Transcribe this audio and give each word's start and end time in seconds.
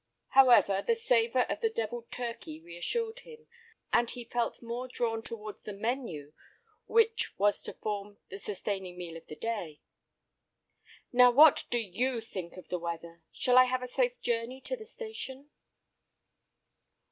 However, 0.29 0.81
the 0.87 0.95
savour 0.95 1.43
of 1.43 1.61
the 1.61 1.69
devilled 1.69 2.09
turkey 2.09 2.59
reassured 2.59 3.19
him, 3.19 3.45
and 3.93 4.09
he 4.09 4.23
felt 4.23 4.59
more 4.63 4.87
drawn 4.87 5.21
towards 5.21 5.61
the 5.61 5.73
menu 5.73 6.33
which 6.87 7.37
was 7.37 7.61
to 7.61 7.73
form 7.73 8.17
the 8.31 8.39
sustaining 8.39 8.97
meal 8.97 9.15
of 9.15 9.27
the 9.27 9.35
day. 9.35 9.79
"Now, 11.13 11.29
what 11.29 11.65
do 11.69 11.77
you 11.77 12.19
think 12.19 12.57
of 12.57 12.69
the 12.69 12.79
weather? 12.79 13.21
Shall 13.31 13.59
I 13.59 13.65
have 13.65 13.83
a 13.83 13.87
safe 13.87 14.19
journey 14.21 14.59
to 14.61 14.75
the 14.75 14.85
station?" 14.85 15.51